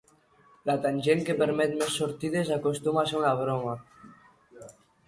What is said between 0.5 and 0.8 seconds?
La